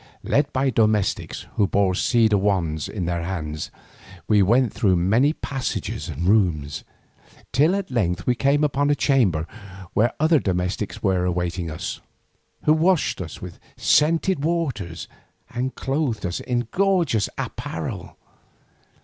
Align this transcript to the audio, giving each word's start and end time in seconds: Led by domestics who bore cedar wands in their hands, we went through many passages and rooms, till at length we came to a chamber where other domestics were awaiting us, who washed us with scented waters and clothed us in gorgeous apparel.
Led 0.23 0.51
by 0.51 0.71
domestics 0.71 1.45
who 1.57 1.67
bore 1.67 1.93
cedar 1.93 2.39
wands 2.39 2.89
in 2.89 3.05
their 3.05 3.21
hands, 3.21 3.69
we 4.27 4.41
went 4.41 4.73
through 4.73 4.95
many 4.95 5.31
passages 5.31 6.09
and 6.09 6.27
rooms, 6.27 6.83
till 7.51 7.75
at 7.75 7.91
length 7.91 8.25
we 8.25 8.33
came 8.33 8.61
to 8.63 8.71
a 8.89 8.95
chamber 8.95 9.45
where 9.93 10.11
other 10.19 10.39
domestics 10.39 11.03
were 11.03 11.23
awaiting 11.23 11.69
us, 11.69 12.01
who 12.63 12.73
washed 12.73 13.21
us 13.21 13.43
with 13.43 13.59
scented 13.77 14.43
waters 14.43 15.07
and 15.51 15.75
clothed 15.75 16.25
us 16.25 16.39
in 16.39 16.67
gorgeous 16.71 17.29
apparel. 17.37 18.17